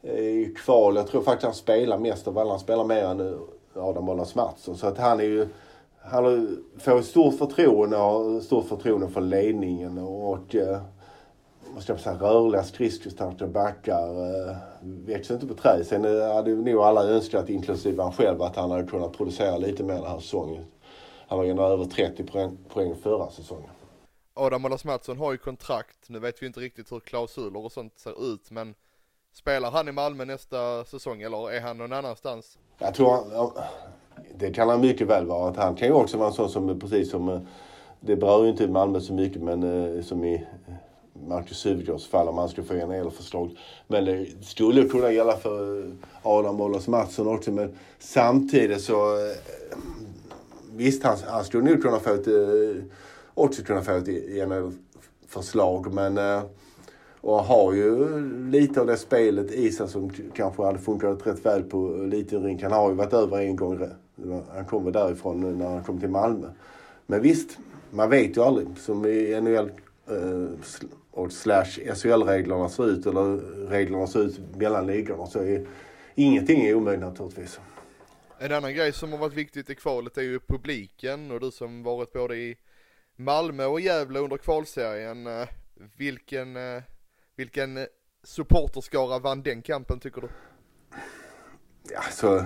[0.03, 0.97] Eh, i kval.
[0.97, 2.51] Jag tror faktiskt han spelar mest av alla.
[2.51, 3.39] Han spelar mer än eh,
[3.75, 4.77] Adam Ollas Mattsson.
[4.77, 5.49] Så att han är ju
[6.11, 6.25] han
[6.79, 10.83] får stort förtroende och stort förtroende för ledningen och eh,
[11.75, 15.87] vad ska man säga, rörliga skridskostarka backar eh, växer inte på träd.
[15.87, 19.85] Sen eh, hade nog alla önskat, inklusive han själv, att han hade kunnat producera lite
[19.85, 20.65] mer den här säsongen.
[21.29, 23.71] Han var ju över 30 poäng, poäng förra säsongen.
[24.35, 26.09] Adam Ollas Mattsson har ju kontrakt.
[26.09, 28.75] Nu vet vi inte riktigt hur klausuler och sånt ser ut, men
[29.39, 32.59] spelar han i Malmö nästa säsong eller är han någon annanstans?
[32.79, 33.51] Jag tror han,
[34.39, 35.51] det kan han mycket väl vara.
[35.51, 37.41] Att han kan ju också vara en sån som, precis som, eh,
[38.01, 39.63] det berör ju inte Malmö så mycket, men
[39.97, 40.75] eh, som i eh,
[41.29, 43.51] Marcus Suvegårds fall om han skulle få en elförslag.
[43.87, 45.91] Men det skulle kunna gälla för
[46.23, 47.51] Adam Ollos Mattsson också.
[47.51, 49.17] Men samtidigt så,
[50.73, 52.27] visst han, han skulle nog kunna få ett,
[53.35, 54.73] också kunna få ett e-, e-, e-,
[55.29, 56.19] förslag Men
[57.21, 61.63] och har ju lite av det spelet i sig som kanske hade funkat rätt väl
[61.63, 62.63] på liten rink.
[62.63, 63.89] Han har ju varit över en gång.
[64.55, 66.47] Han kommer därifrån när han kom till Malmö.
[67.07, 67.59] Men visst,
[67.91, 68.69] man vet ju aldrig.
[68.79, 69.71] Som i NHL
[70.11, 70.49] eh,
[71.11, 73.37] och slash SHL-reglerna ser ut, eller
[73.69, 75.67] reglerna ser ut mellan ligorna, så är
[76.15, 77.61] ingenting är omöjligt naturligtvis.
[78.39, 81.83] En annan grej som har varit viktigt i kvalet är ju publiken och du som
[81.83, 82.57] varit både i
[83.17, 85.27] Malmö och Gävle under kvalserien.
[85.27, 85.49] Eh,
[85.97, 86.83] vilken eh,
[87.39, 87.85] vilken eh,
[88.23, 90.29] supporterskara vann den kampen tycker du?
[91.97, 92.45] Alltså,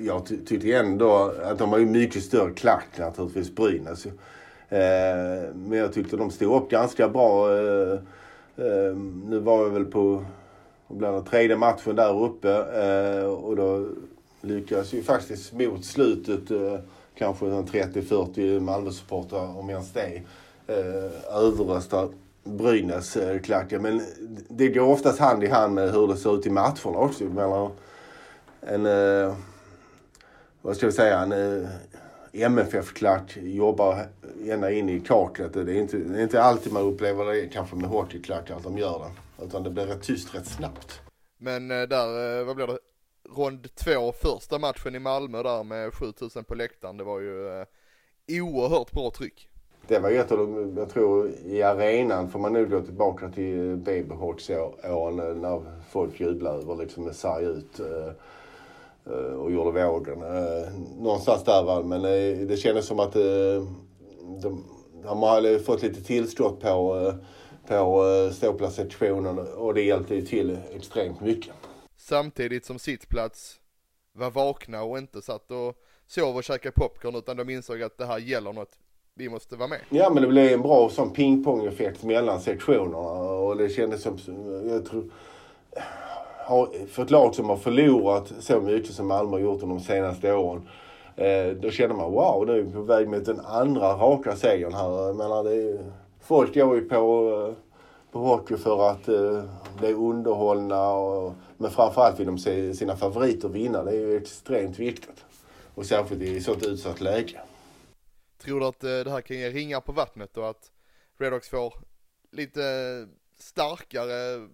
[0.00, 4.06] jag ty tyckte ändå att de har ju mycket större klack naturligtvis, Brynäs.
[4.06, 4.12] Eh,
[5.54, 7.58] men jag tyckte de stod upp ganska bra.
[7.58, 7.92] Eh,
[8.56, 10.24] eh, nu var jag väl på
[10.88, 13.88] bland tredje matchen där uppe eh, och då
[14.40, 16.78] lyckades ju faktiskt mot slutet eh,
[17.14, 20.22] kanske 30-40 Malmö-supportrar, om ens det,
[20.66, 22.08] eh, överrösta
[22.44, 23.86] Brynäs-klacken.
[23.86, 24.02] Eh, Men
[24.48, 27.24] det går oftast hand i hand med hur det ser ut i matcherna också.
[27.24, 27.70] Mellan
[28.60, 29.36] en, eh,
[30.62, 31.68] vad ska vi säga, en eh,
[32.32, 34.06] MFF-klack jobbar
[34.48, 35.52] ända in i kaklet.
[35.52, 38.78] Det är, inte, det är inte alltid man upplever det kanske med hockeyklackar att de
[38.78, 39.44] gör det.
[39.44, 41.00] Utan det blir rätt tyst rätt snabbt.
[41.38, 42.78] Men där, vad blir det?
[43.36, 46.96] Rond två, första matchen i Malmö där med 7000 på läktaren.
[46.96, 47.64] Det var ju
[48.28, 49.48] oerhört bra tryck
[49.88, 53.28] det var ju ett av de, jag tror i arenan får man nog gå tillbaka
[53.28, 58.12] till Babyhawks-åren eh, när folk jublade över liksom det sarg ut eh,
[59.12, 60.18] eh, och gjorde vågen.
[60.98, 62.02] Någonstans där var men
[62.48, 63.12] det kändes som att
[64.42, 64.64] de,
[65.02, 67.12] de hade fått lite tillskott på,
[67.68, 71.54] på ståplatssektionen och det hjälpte ju till extremt mycket.
[71.96, 73.60] Samtidigt som sittplats
[74.12, 75.74] var vakna och inte satt och
[76.06, 78.78] sov och käkade popcorn utan de insåg att det här gäller något
[79.14, 79.80] vi måste vara med.
[79.90, 84.18] Ja men det blev en bra sån pingpong-effekt mellan sektionerna och det kändes som,
[84.68, 85.04] jag tror,
[86.88, 90.34] för ett lag som har förlorat så mycket som Malmö har gjort under de senaste
[90.34, 90.68] åren.
[91.16, 94.72] Eh, då känner man wow, nu är vi på väg mot den andra raka segern
[94.74, 95.06] här.
[95.06, 95.78] Jag menar, det är,
[96.20, 97.54] folk går ju på, eh,
[98.12, 99.42] på hockey för att eh,
[99.78, 100.92] bli underhållna.
[100.92, 103.84] Och, men framförallt vill de se sina favoriter vinna.
[103.84, 105.24] Det är ju extremt viktigt.
[105.74, 107.40] Och särskilt i ett sånt utsatt läge.
[108.42, 110.70] Tror du att eh, det här kan ge ringar på vattnet och att
[111.18, 111.74] Redhawks får
[112.32, 112.60] lite
[113.38, 114.48] starkare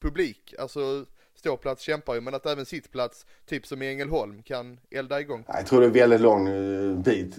[0.00, 0.54] publik?
[0.58, 1.04] Alltså
[1.34, 5.44] ståplats kämpar ju men att även sittplats, typ som i Ängelholm, kan elda igång.
[5.48, 7.36] Jag tror det är väldigt lång eh, bit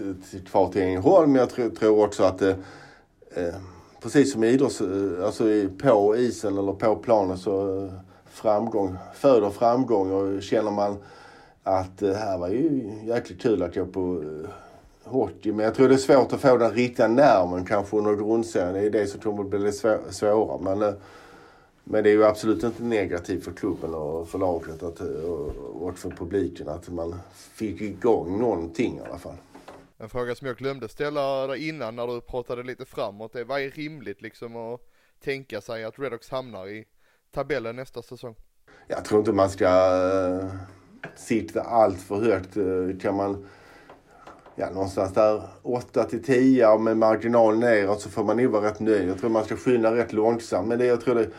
[0.47, 1.31] kvar till Ängelholm.
[1.31, 2.57] Men jag tror, tror också att det,
[3.35, 3.55] eh,
[4.01, 4.81] precis som i idrotts,
[5.23, 7.89] alltså på isen eller på planen så
[8.25, 10.97] framgång föder framgång och känner man
[11.63, 14.23] att det här var ju jäkligt kul att gå på
[15.09, 15.51] hockey.
[15.51, 18.73] Men jag tror det är svårt att få den riktiga nerven kanske under grundserien.
[18.73, 20.61] Det är det som kommer att bli svå- svårare.
[20.61, 20.93] Men, eh,
[21.83, 25.47] men det är ju absolut inte negativt för klubben och för laget att, och,
[25.81, 29.35] och för publiken att man fick igång någonting i alla fall.
[29.97, 33.69] En fråga som jag glömde ställa innan när du pratade lite framåt är vad är
[33.69, 34.81] rimligt liksom att
[35.23, 36.85] tänka sig att Redhawks hamnar i
[37.31, 38.35] tabellen nästa säsong?
[38.87, 40.45] Jag tror inte man ska uh,
[41.15, 42.53] sitta allt för högt.
[43.01, 43.45] Kan man
[44.59, 48.79] ja, någonstans där 8 till 10 med marginal neråt så får man nog vara rätt
[48.79, 49.09] nöjd.
[49.09, 50.67] Jag tror man ska skynda rätt långsamt.
[50.67, 51.29] Men det, jag tror det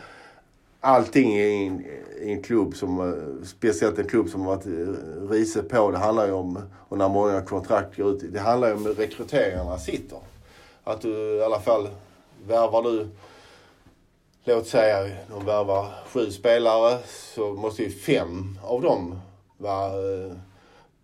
[0.79, 1.85] allting i en,
[2.21, 5.97] i en klubb som, eh, speciellt en klubb som har varit eh, risig på, det
[5.97, 9.77] handlar ju om, och när många kontrakt går ut, det handlar ju om hur rekryteringarna
[9.77, 10.19] sitter.
[10.83, 11.89] Att du i alla fall
[12.47, 13.07] värvar du,
[14.43, 16.97] låt säga de värvar sju spelare
[17.35, 19.19] så måste ju fem av dem
[19.57, 20.31] vara eh,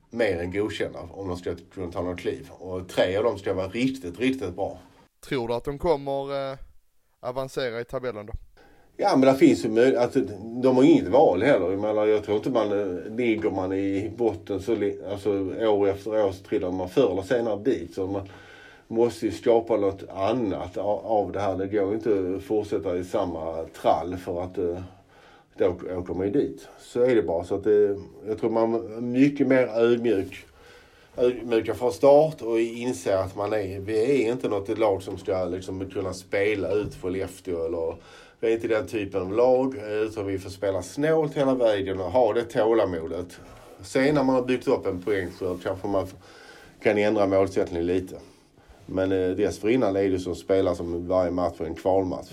[0.10, 2.50] mer än godkända om de ska kunna ta något kliv.
[2.52, 4.80] Och tre av dem ska vara riktigt, riktigt bra.
[5.28, 6.58] Tror du att de kommer eh,
[7.20, 8.34] avancera i tabellen då?
[9.00, 10.04] Ja men det finns ju möjlighet.
[10.04, 10.20] Alltså,
[10.62, 11.70] de har inget val heller.
[11.72, 15.30] Jag, menar, jag tror inte man eh, ligger man i botten så alltså,
[15.68, 17.94] år efter år så trillar man förr eller senare dit.
[17.94, 18.30] Så man
[18.88, 21.56] måste ju skapa något annat av, det här.
[21.58, 24.82] Det går inte att fortsätta i samma trall för att eh,
[25.58, 25.68] då
[26.00, 26.68] åker man ju dit.
[26.80, 27.44] Så är det bara.
[27.44, 30.46] Så att det, jag tror man är mycket mer ödmjuk
[31.18, 35.46] ödmjuka från start och inser att man är, vi är inte något lag som ska
[35.46, 37.96] liksom kunna spela ut Skellefteå eller
[38.40, 42.12] vi är inte den typen av lag utan vi får spela snålt hela vägen och
[42.12, 43.40] ha det tålamodet.
[43.82, 46.08] Sen när man har byggt upp en poängskörd kanske man
[46.84, 48.16] kan ändra målsättningen lite.
[48.86, 52.32] Men eh, dessförinnan är det som spelar som varje match är en kvalmatch.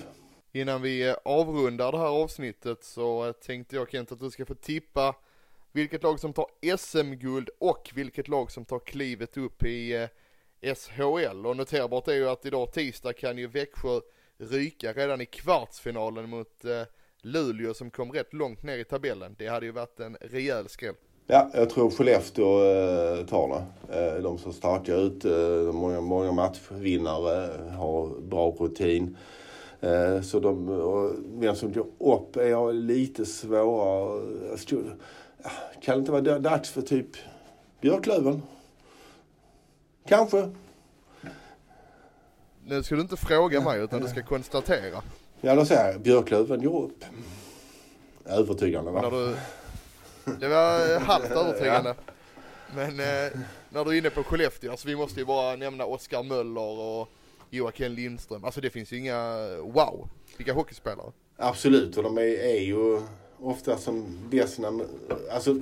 [0.57, 4.47] Innan vi eh, avrundar det här avsnittet så eh, tänkte jag Kent att du ska
[4.47, 5.15] få tippa
[5.73, 10.09] vilket lag som tar SM-guld och vilket lag som tar klivet upp i
[10.63, 11.47] eh, SHL.
[11.47, 14.01] Och noterbart är ju att idag tisdag kan ju Växjö
[14.39, 16.65] ryka redan i kvartsfinalen mot
[17.23, 19.35] Luleå som kom rätt långt ner i tabellen.
[19.39, 20.95] Det hade ju varit en rejäl skräll.
[21.27, 23.99] Ja, jag tror Skellefteå eh, tar det.
[23.99, 25.25] Eh, de som startar ut.
[25.25, 29.17] Eh, många, många matchvinnare har bra rutin.
[29.85, 34.97] Eh, så de, och vem som går upp är jag lite svårare.
[35.43, 35.51] Ja,
[35.83, 37.07] kan det inte vara dags för typ
[37.81, 38.43] Björklöven?
[40.09, 40.51] Kanske.
[42.67, 45.03] Nu ska du inte fråga mig utan du ska konstatera.
[45.41, 47.05] Ja, då säger jag Björklöven går upp.
[48.25, 49.11] Övertygande va?
[49.11, 49.37] Du,
[50.41, 51.95] det var halvt övertygande.
[52.75, 53.33] Men eh,
[53.69, 57.09] när du är inne på Skellefteå, alltså vi måste ju bara nämna Oskar Möller och
[57.55, 58.45] Joakim Lindström.
[58.45, 61.13] Alltså det finns ju inga, wow, vilka hockeyspelare.
[61.37, 63.01] Absolut, och de är, är ju
[63.41, 64.85] ofta som bäst när,
[65.33, 65.55] alltså,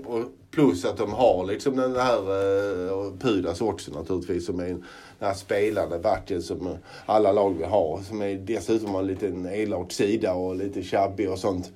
[0.52, 4.84] Plus att de har liksom den här, eh, Pudas också naturligtvis, som är den
[5.20, 6.76] här spelande backen som
[7.06, 8.00] alla lag vill ha.
[8.02, 11.72] Som är dessutom har en liten elak sida och lite tjabbig och sånt.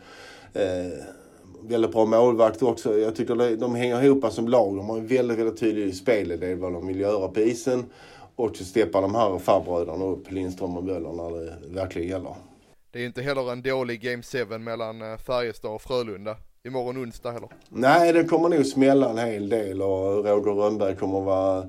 [0.53, 1.05] Eh,
[1.63, 2.99] väldigt bra målvakt också.
[2.99, 4.77] Jag tycker de, de hänger ihop som lag.
[4.77, 7.85] De har en väldigt, väldigt tydlig spelidé vad de vill göra på isen.
[8.37, 12.35] Och så steppar de här farbröderna upp, Lindström och Möller, när det verkligen gäller.
[12.91, 17.33] Det är inte heller en dålig Game 7 mellan eh, Färjestad och Frölunda imorgon onsdag
[17.33, 17.49] heller.
[17.69, 21.67] Nej, det kommer nog smälla en hel del och Roger Rönnberg kommer vara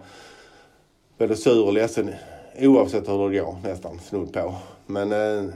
[1.18, 2.14] både sur och ledsen
[2.60, 4.56] oavsett hur det går nästan, snudd på.
[4.86, 5.54] Men, eh,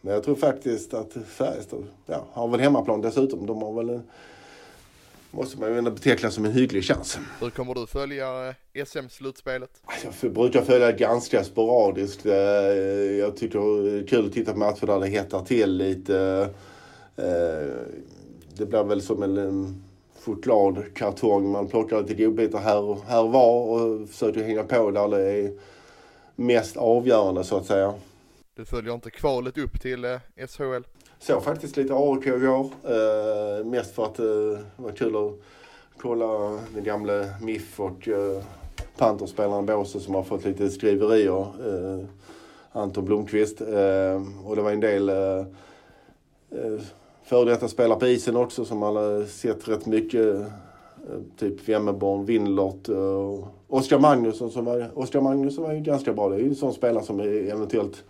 [0.00, 3.46] men jag tror faktiskt att Färjestad ja, har väl hemmaplan dessutom.
[3.46, 4.00] De har väl,
[5.36, 7.18] måste man ju ändå beteckna som en hygglig chans.
[7.40, 9.70] Hur kommer du följa eh, SM-slutspelet?
[10.04, 12.26] Jag f- brukar följa ganska sporadiskt.
[12.26, 12.32] Eh,
[13.18, 16.48] Jag tycker det är kul att titta på matcher där det hettar till lite.
[17.16, 17.24] Eh,
[18.56, 19.82] Det blir väl som en,
[20.24, 21.50] chokladkartong.
[21.50, 25.22] Man plockar lite godbitar här och, här och var och försöker hänga på där det
[25.32, 25.52] är
[26.36, 27.94] mest avgörande så att säga.
[28.56, 30.18] Du följer inte kvalet upp till
[30.48, 30.82] SHL?
[31.18, 32.70] Såg faktiskt lite AIK igår.
[32.84, 35.32] Eh, mest för att det var kul att
[36.00, 38.42] kolla den gamle Miff och eh,
[38.98, 41.40] Panthers-spelaren Båse som har fått lite skriverier.
[41.40, 42.04] Eh,
[42.72, 43.60] Anton Blomqvist.
[43.60, 45.10] Eh, och det var en del
[47.24, 50.36] före detta spelare på isen också som man har sett rätt mycket.
[51.38, 56.28] Typ Wemmerborn, Windlert och Oskar Magnusson som var, Oskar Magnusson var ju ganska bra.
[56.28, 58.04] Det är ju en sån spelare som eventuellt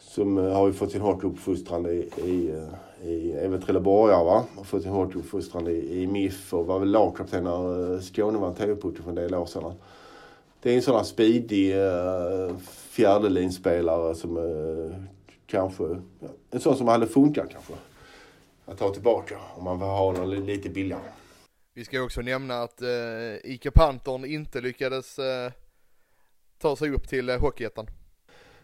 [0.00, 4.44] som eh, har ju fått sin hockeyuppfostran i, i, eh, i även Trelleborgare va?
[4.56, 8.54] Har fått sin hockeyuppfostran i, i MIF och var väl lagkapten när eh, Skåne vann
[8.54, 9.74] TV-pucken för en del år sedan.
[10.62, 14.94] Det är en sån här speedig uh, fjärdelinspelare som uh,
[15.46, 15.84] kanske,
[16.20, 17.72] ja, en sån som hade funkat kanske.
[18.64, 21.10] Att ta tillbaka om man vill ha någon lite billigare.
[21.74, 25.24] Vi ska också nämna att uh, ICA Pantern inte lyckades uh,
[26.58, 27.86] ta sig upp till uh, Hockeyettan.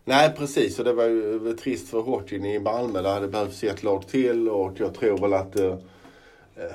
[0.08, 3.02] Nej precis och det var ju eh, trist för hockeyn i Malmö.
[3.02, 5.66] Där hade behövts ett lag till och jag tror väl att eh,
[6.56, 6.72] eh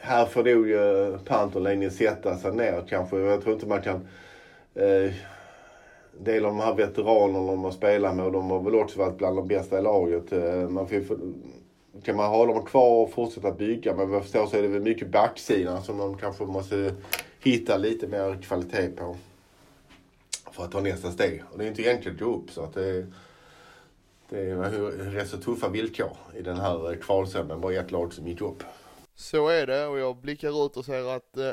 [0.00, 3.18] här får nog eh, ju Pantherlinjen sätta sig ner kanske.
[3.18, 4.08] Jag tror inte man kan
[4.74, 5.12] eh,
[6.18, 9.18] del av de här veteranerna de har spelat med och de har väl också varit
[9.18, 10.32] bland de bästa i laget.
[10.32, 11.18] Eh, man får,
[12.04, 14.68] kan man ha dem kvar och fortsätta bygga men vad jag förstår så är det
[14.68, 16.94] väl mycket backsidan som de kanske måste
[17.40, 19.16] hitta lite mer kvalitet på
[20.58, 21.42] för att ta nästa steg.
[21.52, 23.06] Och det är inte enkelt att gå upp så att det,
[24.28, 27.60] det är rätt så tuffa villkor i den här kvalserien.
[27.60, 28.62] Bara ett lag som gick upp.
[29.14, 31.50] Så är det och jag blickar ut och ser att eh,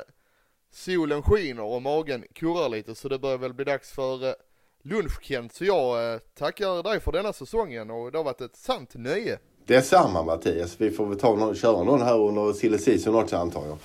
[0.72, 4.34] solen skiner och magen kurrar lite så det börjar väl bli dags för eh,
[4.82, 5.54] lunch Kent.
[5.54, 9.40] Så jag eh, tackar dig för denna säsongen och det har varit ett sant nöje.
[9.66, 10.76] Detsamma Mattias.
[10.78, 12.78] Vi får väl ta någon, köra någon här under silly
[13.08, 13.78] också antar jag.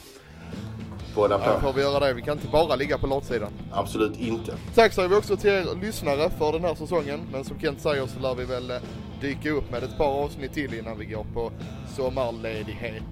[1.14, 1.26] På.
[1.30, 2.12] Ja, får vi göra det.
[2.14, 3.52] Vi kan inte bara ligga på låtsidan.
[3.72, 4.54] Absolut inte.
[4.74, 7.20] Tack säger vi också till er lyssnare för den här säsongen.
[7.32, 8.76] Men som Kent säger så lär vi väl eh,
[9.20, 11.52] dyka upp med ett par avsnitt till innan vi går på
[11.96, 13.02] sommarledighet.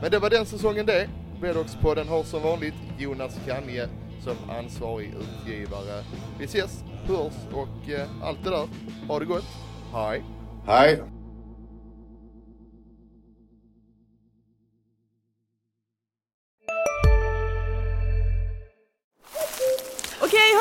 [0.00, 1.08] Men det var den säsongen det.
[1.40, 3.88] Redhawks-podden har som vanligt Jonas Kanje
[4.24, 6.04] som ansvarig utgivare.
[6.38, 8.68] Vi ses, hörs och eh, allt det där.
[9.08, 9.48] Ha det gott.
[9.92, 10.24] Hej.
[10.66, 11.02] Hej.